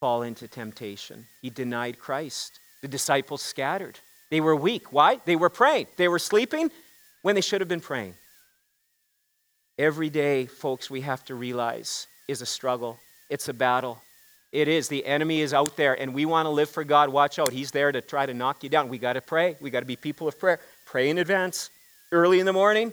[0.00, 1.26] fall into temptation.
[1.42, 2.58] He denied Christ.
[2.80, 4.00] The disciples scattered.
[4.30, 4.94] They were weak.
[4.94, 5.20] Why?
[5.26, 5.88] They were praying.
[5.98, 6.70] They were sleeping
[7.22, 8.14] when they should have been praying.
[9.78, 12.98] Every day, folks, we have to realize is a struggle,
[13.30, 14.00] it's a battle.
[14.52, 14.88] It is.
[14.88, 17.08] The enemy is out there, and we want to live for God.
[17.08, 17.50] Watch out.
[17.50, 18.90] He's there to try to knock you down.
[18.90, 19.56] We got to pray.
[19.62, 20.60] We got to be people of prayer.
[20.84, 21.70] Pray in advance,
[22.12, 22.92] early in the morning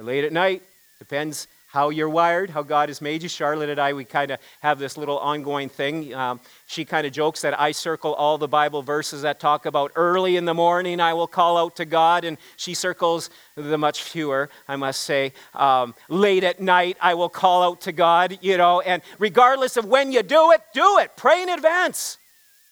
[0.00, 0.62] or late at night.
[0.98, 3.28] Depends how you're wired, how God has made you.
[3.28, 6.14] Charlotte and I, we kind of have this little ongoing thing.
[6.14, 9.90] Um, she kind of jokes that I circle all the Bible verses that talk about
[9.96, 14.04] early in the morning I will call out to God, and she circles the much
[14.04, 15.32] fewer, I must say.
[15.52, 19.84] Um, late at night I will call out to God, you know, and regardless of
[19.84, 21.16] when you do it, do it.
[21.16, 22.18] Pray in advance.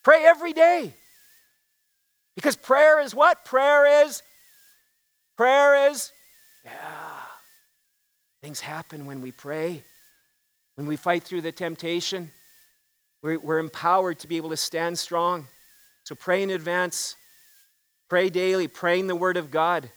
[0.04, 0.94] Pray every day.
[2.36, 3.44] Because prayer is what?
[3.44, 4.22] Prayer is,
[5.36, 6.12] prayer is,
[6.64, 7.21] yeah.
[8.42, 9.85] Things happen when we pray,
[10.74, 12.33] when we fight through the temptation.
[13.22, 15.46] We're, we're empowered to be able to stand strong.
[16.02, 17.14] So pray in advance,
[18.09, 19.88] pray daily, praying the Word of God.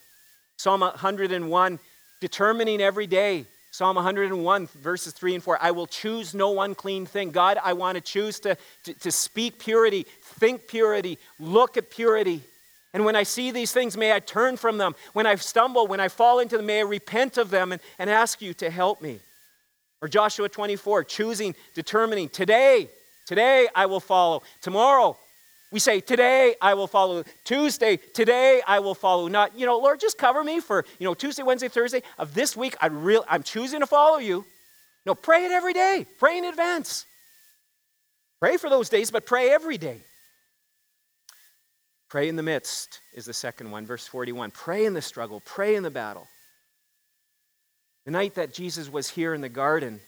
[0.58, 1.80] Psalm 101,
[2.22, 3.46] determining every day.
[3.72, 5.58] Psalm 101, verses 3 and 4.
[5.60, 7.32] I will choose no unclean thing.
[7.32, 12.42] God, I want to choose to, to, to speak purity, think purity, look at purity.
[12.96, 14.96] And when I see these things, may I turn from them.
[15.12, 18.10] When I stumble, when I fall into them, may I repent of them and, and
[18.10, 19.20] ask you to help me.
[20.02, 22.90] Or Joshua 24, choosing, determining, today,
[23.26, 24.44] today I will follow.
[24.62, 25.18] Tomorrow,
[25.74, 27.26] we say, today I will follow.
[27.44, 29.28] Tuesday, today I will follow.
[29.28, 32.56] Not, you know, Lord, just cover me for, you know, Tuesday, Wednesday, Thursday of this
[32.56, 32.78] week.
[32.80, 34.46] I real, I'm choosing to follow you.
[35.06, 36.06] No, pray it every day.
[36.18, 37.06] Pray in advance.
[38.40, 40.00] Pray for those days, but pray every day.
[42.10, 44.52] Pray in the midst is the second one, verse 41.
[44.52, 46.28] Pray in the struggle, pray in the battle.
[48.06, 50.00] The night that Jesus was here in the garden,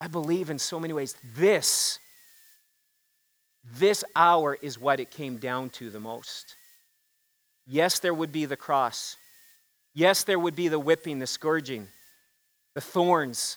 [0.00, 1.98] I believe in so many ways this,
[3.64, 6.54] this hour is what it came down to the most.
[7.66, 9.16] Yes, there would be the cross.
[9.94, 11.88] Yes, there would be the whipping, the scourging,
[12.74, 13.56] the thorns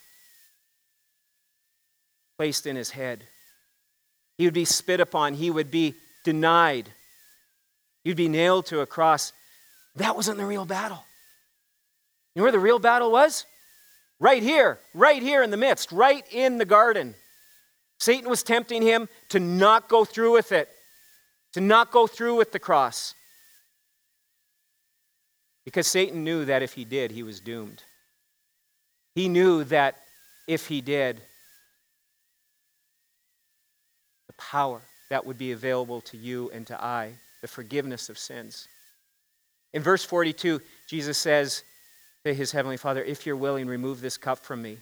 [2.38, 3.26] placed in his head.
[4.38, 6.90] He would be spit upon, he would be denied.
[8.04, 9.34] You'd be nailed to a cross.
[9.96, 11.04] That wasn't the real battle.
[12.36, 13.46] You know where the real battle was?
[14.20, 17.16] Right here, right here in the midst, right in the garden.
[18.00, 20.70] Satan was tempting him to not go through with it,
[21.54, 23.14] to not go through with the cross.
[25.66, 27.84] Because Satan knew that if he did, he was doomed.
[29.16, 29.98] He knew that
[30.48, 31.22] if he did,
[34.28, 38.70] the power that would be available to you and to I the forgiveness of sins.
[39.74, 41.64] In verse 42, Jesus says
[42.24, 44.78] to his heavenly Father, If you're willing, remove this cup from me.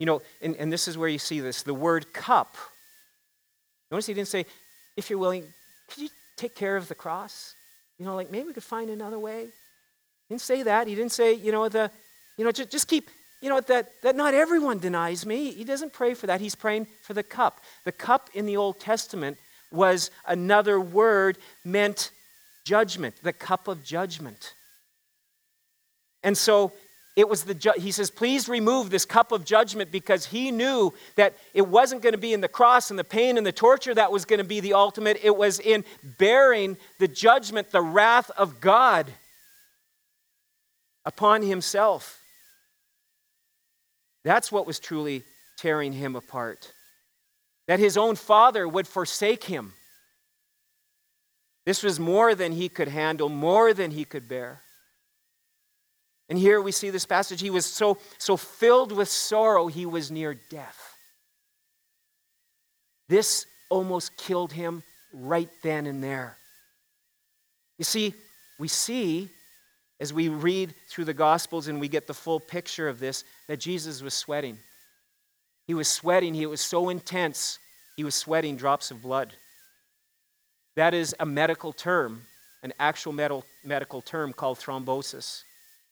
[0.00, 2.56] You know, and, and this is where you see this the word cup.
[3.92, 4.46] Notice he didn't say,
[4.96, 5.44] If you're willing,
[5.88, 7.54] could you take care of the cross?
[8.00, 9.44] You know, like maybe we could find another way.
[9.44, 10.88] He didn't say that.
[10.88, 11.88] He didn't say, you know, the,
[12.36, 13.10] you know, just, just keep,
[13.40, 15.52] you know, that, that not everyone denies me.
[15.52, 16.40] He doesn't pray for that.
[16.40, 17.60] He's praying for the cup.
[17.84, 19.38] The cup in the Old Testament
[19.72, 22.10] was another word meant
[22.64, 24.54] judgment, the cup of judgment.
[26.22, 26.72] And so
[27.16, 30.94] it was the ju- he says please remove this cup of judgment because he knew
[31.16, 33.94] that it wasn't going to be in the cross and the pain and the torture
[33.94, 35.18] that was going to be the ultimate.
[35.22, 35.84] It was in
[36.18, 39.10] bearing the judgment the wrath of god
[41.04, 42.20] upon himself.
[44.24, 45.24] That's what was truly
[45.58, 46.72] tearing him apart
[47.72, 49.72] that his own father would forsake him.
[51.64, 54.60] This was more than he could handle, more than he could bear.
[56.28, 57.40] And here we see this passage.
[57.40, 60.98] He was so, so filled with sorrow, he was near death.
[63.08, 66.36] This almost killed him right then and there.
[67.78, 68.12] You see,
[68.58, 69.30] we see
[69.98, 73.60] as we read through the Gospels and we get the full picture of this that
[73.60, 74.58] Jesus was sweating.
[75.66, 76.34] He was sweating.
[76.34, 77.58] He was so intense.
[77.96, 79.32] He was sweating drops of blood.
[80.76, 82.22] That is a medical term,
[82.62, 83.12] an actual
[83.64, 85.42] medical term called thrombosis.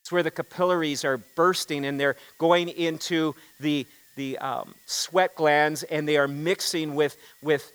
[0.01, 3.85] It's where the capillaries are bursting and they're going into the,
[4.15, 7.71] the um, sweat glands and they are mixing with, with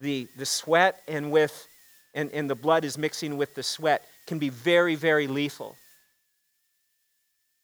[0.00, 1.68] the, the sweat and with
[2.14, 5.76] and, and the blood is mixing with the sweat can be very, very lethal.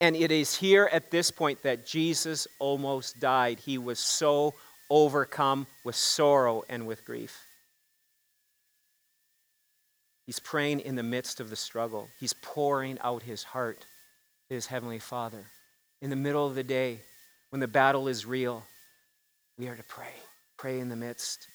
[0.01, 3.59] And it is here at this point that Jesus almost died.
[3.59, 4.55] He was so
[4.91, 7.45] overcome with sorrow and with grief.
[10.27, 12.09] He's praying in the midst of the struggle.
[12.21, 13.81] He's pouring out his heart
[14.49, 15.47] to his Heavenly Father.
[16.03, 17.01] In the middle of the day,
[17.51, 18.63] when the battle is real,
[19.59, 20.13] we are to pray.
[20.59, 21.49] Pray in the midst.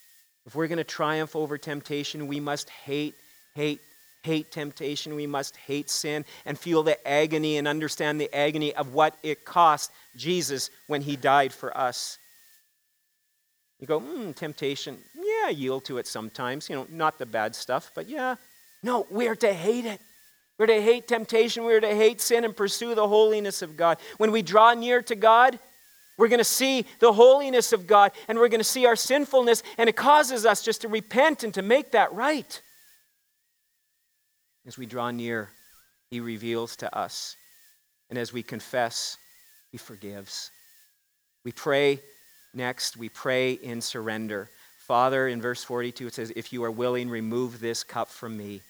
[0.46, 3.16] If we're going to triumph over temptation, we must hate,
[3.54, 3.80] hate,
[4.24, 5.16] hate temptation.
[5.16, 9.46] We must hate sin and feel the agony and understand the agony of what it
[9.46, 12.18] cost Jesus when he died for us.
[13.84, 14.98] You go, hmm, temptation.
[15.14, 16.70] Yeah, yield to it sometimes.
[16.70, 18.36] You know, not the bad stuff, but yeah.
[18.82, 20.00] No, we're to hate it.
[20.58, 21.66] We're to hate temptation.
[21.66, 23.98] We're to hate sin and pursue the holiness of God.
[24.20, 25.60] When we draw near to God,
[26.18, 29.64] we're going to see the holiness of God and we're going to see our sinfulness,
[29.78, 32.62] and it causes us just to repent and to make that right.
[34.66, 35.50] As we draw near,
[36.10, 37.36] He reveals to us.
[38.10, 39.18] And as we confess,
[39.74, 40.52] He forgives.
[41.44, 42.00] We pray
[42.54, 44.50] next, we pray in surrender.
[44.80, 48.62] Father, in verse 42, it says, If you are willing, remove this cup from me.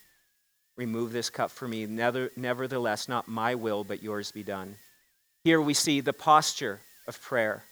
[0.77, 1.85] Remove this cup from me.
[1.85, 4.75] Nevertheless, not my will, but yours be done.
[5.43, 7.63] Here we see the posture of prayer.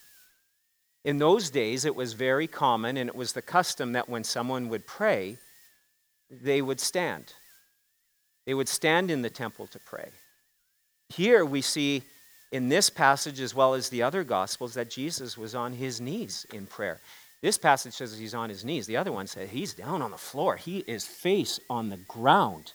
[1.03, 4.70] In those days, it was very common, and it was the custom that when someone
[4.70, 5.38] would pray,
[6.30, 7.34] they would stand.
[8.45, 10.09] They would stand in the temple to pray.
[11.09, 12.03] Here we see
[12.52, 16.45] in this passage, as well as the other Gospels, that Jesus was on his knees
[16.54, 16.99] in prayer.
[17.41, 18.86] This passage says he's on his knees.
[18.86, 20.58] The other one says he's down on the floor.
[20.58, 22.74] He is face on the ground.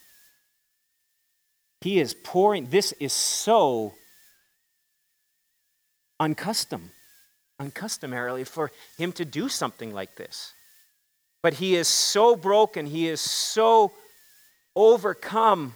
[1.83, 2.67] He is pouring.
[2.67, 3.95] This is so
[6.19, 6.91] uncustom,
[7.61, 10.53] uncustomarily for him to do something like this.
[11.43, 13.93] But he is so broken, he is so
[14.75, 15.75] overcome,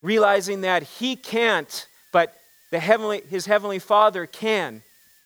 [0.00, 2.34] realizing that he can't, but
[2.70, 4.82] the heavenly, his heavenly Father can.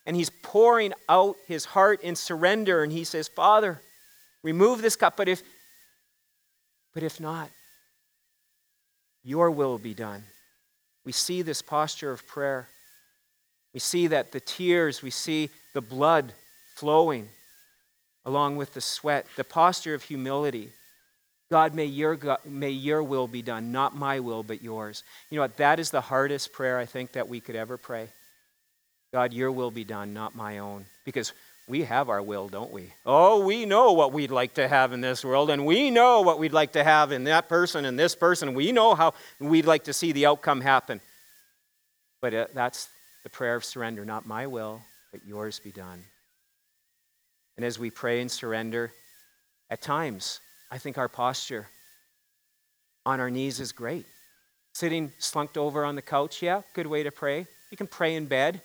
[0.07, 3.81] And he's pouring out his heart in surrender, and he says, Father,
[4.43, 5.43] remove this cup, but if,
[6.95, 7.51] but if not,
[9.23, 10.25] your will be done.
[11.05, 12.69] We see this posture of prayer.
[13.75, 16.33] We see that the tears, we see the blood
[16.77, 17.29] flowing
[18.25, 20.71] along with the sweat, the posture of humility.
[21.51, 25.03] God, may your, may your will be done, not my will, but yours.
[25.31, 25.57] You know what?
[25.57, 28.09] That is the hardest prayer I think that we could ever pray.
[29.13, 30.87] God, your will be done, not my own.
[31.05, 31.33] Because
[31.67, 32.93] we have our will, don't we?
[33.05, 36.39] Oh, we know what we'd like to have in this world, and we know what
[36.39, 38.55] we'd like to have in that person and this person.
[38.55, 41.01] We know how we'd like to see the outcome happen.
[42.23, 42.89] But uh, that's
[43.25, 46.05] the prayer of surrender, not my will, but yours be done.
[47.57, 48.93] And as we pray and surrender,
[49.69, 50.41] at times,
[50.71, 51.69] I think our posture
[53.05, 54.07] on our knees is great.
[54.73, 57.47] Sitting slunked over on the couch, yeah, good way to pray.
[57.71, 58.61] You can pray in bed.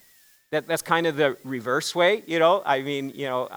[0.51, 2.62] That, that's kind of the reverse way, you know.
[2.66, 3.49] I mean, you know,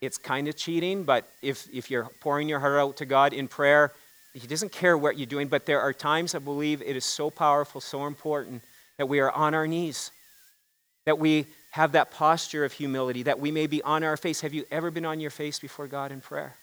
[0.00, 3.48] it's kind of cheating, but if, if you're pouring your heart out to God in
[3.48, 3.92] prayer,
[4.32, 5.48] He doesn't care what you're doing.
[5.48, 8.62] But there are times I believe it is so powerful, so important
[8.96, 10.10] that we are on our knees,
[11.04, 14.40] that we have that posture of humility, that we may be on our face.
[14.40, 16.54] Have you ever been on your face before God in prayer?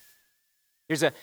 [0.88, 1.14] There's a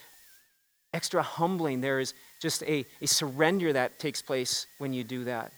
[0.92, 1.80] extra humbling.
[1.80, 5.52] There is just a, a surrender that takes place when you do that.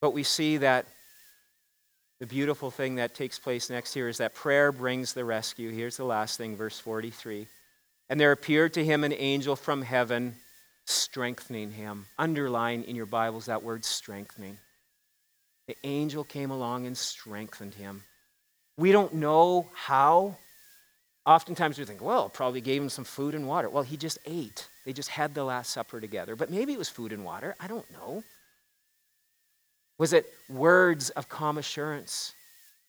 [0.00, 0.86] But we see that
[2.20, 5.70] the beautiful thing that takes place next here is that prayer brings the rescue.
[5.70, 7.46] Here's the last thing, verse 43.
[8.08, 10.36] And there appeared to him an angel from heaven
[10.86, 12.06] strengthening him.
[12.18, 14.58] Underline in your Bibles that word strengthening.
[15.68, 18.02] The angel came along and strengthened him.
[18.78, 20.38] We don't know how.
[21.28, 23.68] Oftentimes we think, well, probably gave him some food and water.
[23.68, 24.66] Well, he just ate.
[24.86, 26.34] They just had the Last Supper together.
[26.34, 27.54] But maybe it was food and water.
[27.60, 28.24] I don't know.
[29.98, 32.32] Was it words of calm assurance?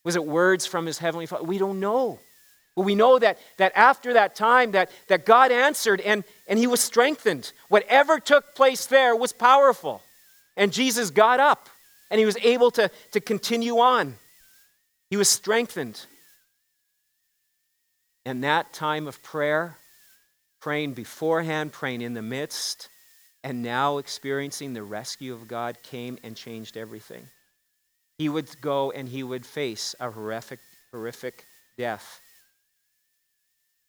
[0.06, 1.44] Was it words from his heavenly Father?
[1.44, 2.18] We don't know.
[2.78, 6.66] But we know that, that after that time that, that God answered and, and he
[6.66, 7.52] was strengthened.
[7.68, 10.02] Whatever took place there was powerful.
[10.56, 11.68] And Jesus got up
[12.10, 14.16] and he was able to, to continue on.
[15.10, 16.06] He was strengthened.
[18.30, 19.76] And that time of prayer
[20.62, 22.88] praying beforehand, praying in the midst,
[23.44, 27.26] and now experiencing the rescue of God came and changed everything.
[28.20, 30.60] He would go and he would face a horrific,
[30.92, 31.44] horrific
[31.76, 32.22] death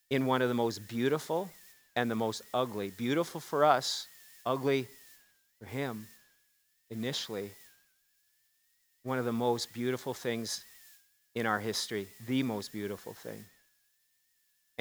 [0.09, 1.47] in one of the most beautiful
[1.95, 2.89] and the most ugly.
[2.97, 4.07] Beautiful for us,
[4.43, 4.87] ugly
[5.59, 6.07] for him
[6.89, 7.51] initially.
[9.03, 10.65] One of the most beautiful things
[11.35, 13.45] in our history, the most beautiful thing.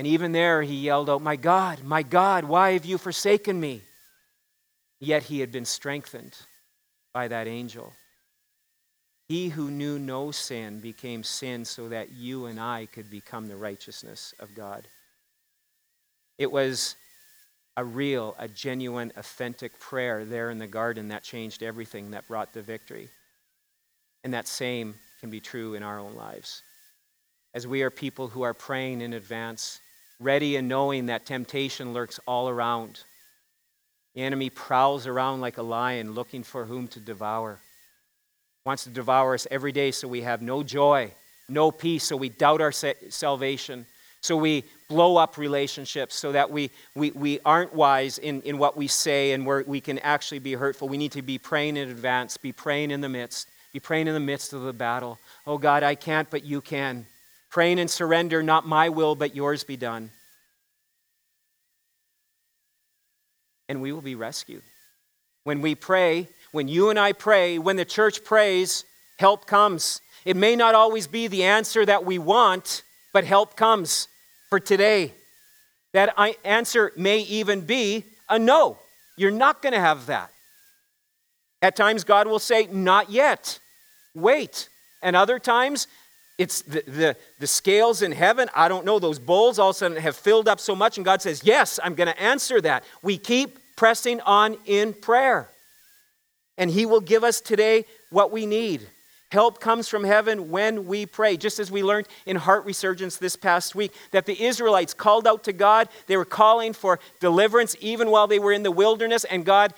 [0.01, 3.83] And even there, he yelled out, My God, my God, why have you forsaken me?
[4.99, 6.39] Yet he had been strengthened
[7.13, 7.93] by that angel.
[9.29, 13.59] He who knew no sin became sin so that you and I could become the
[13.59, 14.89] righteousness of God.
[16.39, 16.97] It was
[17.77, 22.55] a real, a genuine, authentic prayer there in the garden that changed everything, that brought
[22.55, 23.11] the victory.
[24.25, 26.63] And that same can be true in our own lives.
[27.53, 29.79] As we are people who are praying in advance,
[30.21, 33.01] ready and knowing that temptation lurks all around.
[34.15, 37.59] The enemy prowls around like a lion looking for whom to devour.
[38.67, 41.13] Wants to devour us every day so we have no joy,
[41.49, 43.87] no peace, so we doubt our salvation,
[44.21, 48.77] so we blow up relationships, so that we, we, we aren't wise in, in what
[48.77, 50.89] we say and we we can actually be hurtful.
[50.89, 54.15] We need to be praying in advance, be praying in the midst, be praying in
[54.15, 55.19] the midst of the battle.
[55.47, 57.07] Oh God, I can't, but you can.
[57.51, 60.11] Praying in surrender, not my will, but yours be done.
[63.69, 64.63] And we will be rescued.
[65.45, 68.85] When we pray, when you and I pray, when the church prays,
[69.19, 70.01] help comes.
[70.25, 72.83] It may not always be the answer that we want,
[73.13, 74.09] but help comes
[74.49, 75.13] for today.
[75.93, 78.79] That answer may even be a no.
[79.17, 80.31] You're not going to have that.
[81.63, 83.59] At times, God will say, Not yet.
[84.15, 84.69] Wait.
[85.03, 85.87] And other times,
[86.41, 88.49] it's the, the, the, scales in heaven.
[88.55, 88.99] I don't know.
[88.99, 91.79] Those bowls all of a sudden have filled up so much, and God says, Yes,
[91.85, 92.83] I'm going to answer that.
[93.03, 95.51] We keep pressing on in prayer.
[96.57, 98.89] And He will give us today what we need.
[99.31, 101.37] Help comes from heaven when we pray.
[101.37, 105.45] Just as we learned in Heart Resurgence this past week, that the Israelites called out
[105.45, 105.91] to God.
[106.07, 109.75] They were calling for deliverance even while they were in the wilderness, and God,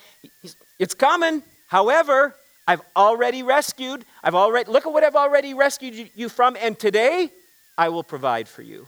[0.78, 1.42] it's coming.
[1.66, 2.36] However,
[2.66, 4.04] I've already rescued.
[4.22, 7.30] I've already, look at what I've already rescued you from, and today
[7.76, 8.86] I will provide for you.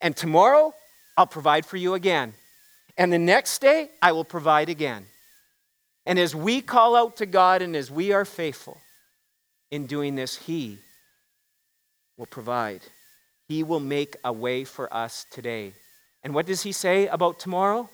[0.00, 0.74] And tomorrow
[1.16, 2.34] I'll provide for you again.
[2.96, 5.06] And the next day I will provide again.
[6.06, 8.78] And as we call out to God and as we are faithful,
[9.70, 10.78] in doing this, He
[12.16, 12.80] will provide.
[13.48, 15.72] He will make a way for us today.
[16.22, 17.88] And what does He say about tomorrow?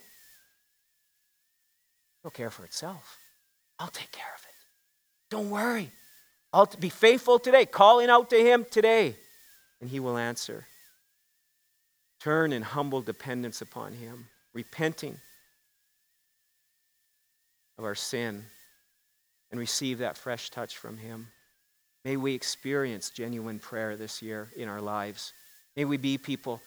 [2.23, 3.19] It'll care for itself.
[3.79, 4.46] I'll take care of it.
[5.31, 5.91] Don't worry.
[6.53, 9.15] I'll be faithful today, calling out to Him today,
[9.81, 10.67] and He will answer.
[12.21, 15.19] Turn in humble dependence upon Him, repenting
[17.79, 18.45] of our sin,
[19.51, 21.29] and receive that fresh touch from Him.
[22.05, 25.33] May we experience genuine prayer this year in our lives.
[25.77, 26.63] May we be people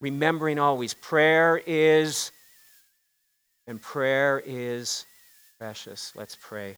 [0.00, 2.32] remembering always prayer is,
[3.66, 5.04] and prayer is
[5.58, 6.12] precious.
[6.16, 6.76] Let's pray.